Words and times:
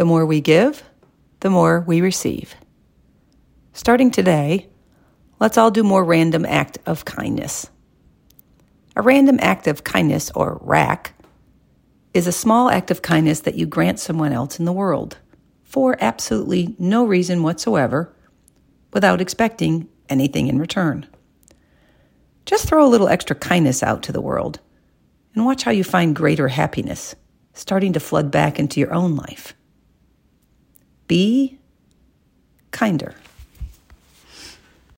The 0.00 0.06
more 0.06 0.24
we 0.24 0.40
give, 0.40 0.82
the 1.40 1.50
more 1.50 1.84
we 1.86 2.00
receive. 2.00 2.54
Starting 3.74 4.10
today, 4.10 4.66
let's 5.38 5.58
all 5.58 5.70
do 5.70 5.82
more 5.82 6.04
random 6.04 6.46
act 6.46 6.78
of 6.86 7.04
kindness. 7.04 7.68
A 8.96 9.02
random 9.02 9.38
act 9.42 9.66
of 9.66 9.84
kindness, 9.84 10.30
or 10.34 10.58
RAK, 10.62 11.12
is 12.14 12.26
a 12.26 12.32
small 12.32 12.70
act 12.70 12.90
of 12.90 13.02
kindness 13.02 13.40
that 13.40 13.56
you 13.56 13.66
grant 13.66 14.00
someone 14.00 14.32
else 14.32 14.58
in 14.58 14.64
the 14.64 14.72
world 14.72 15.18
for 15.64 15.98
absolutely 16.00 16.74
no 16.78 17.04
reason 17.04 17.42
whatsoever 17.42 18.10
without 18.94 19.20
expecting 19.20 19.86
anything 20.08 20.46
in 20.46 20.58
return. 20.58 21.06
Just 22.46 22.66
throw 22.66 22.86
a 22.86 22.88
little 22.88 23.08
extra 23.08 23.36
kindness 23.36 23.82
out 23.82 24.02
to 24.04 24.12
the 24.12 24.22
world 24.22 24.60
and 25.34 25.44
watch 25.44 25.64
how 25.64 25.72
you 25.72 25.84
find 25.84 26.16
greater 26.16 26.48
happiness 26.48 27.14
starting 27.52 27.92
to 27.92 28.00
flood 28.00 28.30
back 28.30 28.58
into 28.58 28.80
your 28.80 28.94
own 28.94 29.14
life. 29.14 29.52
Be 31.10 31.58
kinder. 32.70 33.16